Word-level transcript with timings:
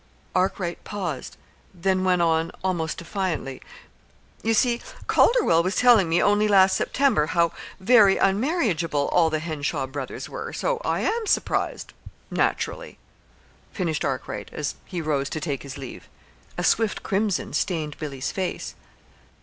Arkwright 0.33 0.83
paused, 0.83 1.37
then 1.75 2.03
went 2.03 2.23
on 2.23 2.51
almost 2.63 2.97
defiantly. 2.97 3.61
"You 4.41 4.55
see, 4.55 4.81
Calderwell 5.05 5.61
was 5.61 5.75
telling 5.75 6.09
me 6.09 6.19
only 6.19 6.47
last 6.47 6.75
September 6.75 7.27
how 7.27 7.51
very 7.79 8.17
unmarriageable 8.17 9.09
all 9.11 9.29
the 9.29 9.37
Henshaw 9.37 9.85
brothers 9.85 10.27
were. 10.27 10.53
So 10.53 10.81
I 10.83 11.01
am 11.01 11.27
surprised 11.27 11.93
naturally," 12.31 12.97
finished 13.73 14.03
Arkwright, 14.03 14.49
as 14.51 14.73
he 14.85 15.01
rose 15.01 15.29
to 15.29 15.39
take 15.39 15.61
his 15.61 15.77
leave. 15.77 16.09
A 16.57 16.63
swift 16.63 17.03
crimson 17.03 17.53
stained 17.53 17.95
Billy's 17.99 18.31
face. 18.31 18.73